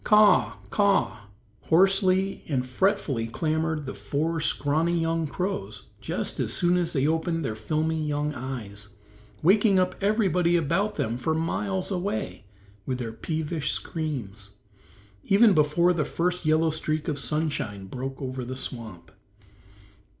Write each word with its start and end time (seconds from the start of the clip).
"Caw 0.03 0.17
r 0.17 0.35
r, 0.35 0.57
caw 0.71 0.83
r 0.83 1.03
r," 1.11 1.19
hoarsely 1.69 2.41
and 2.47 2.65
fretfully 2.65 3.27
clamored 3.27 3.85
the 3.85 3.93
four 3.93 4.41
scrawny 4.41 4.99
young 4.99 5.27
crows 5.27 5.89
just 5.99 6.39
as 6.39 6.51
soon 6.51 6.75
as 6.75 6.91
they 6.91 7.05
opened 7.05 7.45
their 7.45 7.53
filmy 7.53 8.03
young 8.03 8.33
eyes, 8.33 8.95
waking 9.43 9.77
up 9.77 9.93
everybody 10.01 10.55
about 10.55 10.95
them 10.95 11.17
for 11.17 11.35
miles 11.35 11.91
away 11.91 12.45
with 12.83 12.97
their 12.97 13.13
peevish 13.13 13.73
screams, 13.73 14.53
even 15.25 15.53
before 15.53 15.93
the 15.93 16.03
first 16.03 16.47
yellow 16.47 16.71
streak 16.71 17.07
of 17.07 17.19
sunshine 17.19 17.85
broke 17.85 18.19
over 18.19 18.43
the 18.43 18.55
swamp. 18.55 19.11